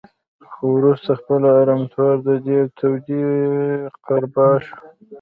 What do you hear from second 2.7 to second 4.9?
توطیې قربا شو